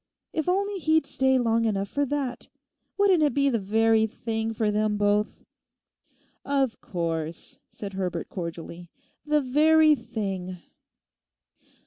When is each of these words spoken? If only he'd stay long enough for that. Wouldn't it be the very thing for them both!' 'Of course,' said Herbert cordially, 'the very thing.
If 0.33 0.49
only 0.49 0.79
he'd 0.79 1.05
stay 1.05 1.37
long 1.37 1.65
enough 1.65 1.87
for 1.87 2.07
that. 2.07 2.49
Wouldn't 2.97 3.21
it 3.21 3.35
be 3.35 3.49
the 3.49 3.59
very 3.59 4.07
thing 4.07 4.51
for 4.51 4.71
them 4.71 4.97
both!' 4.97 5.43
'Of 6.43 6.81
course,' 6.81 7.59
said 7.69 7.93
Herbert 7.93 8.27
cordially, 8.27 8.89
'the 9.27 9.41
very 9.41 9.93
thing. 9.93 10.57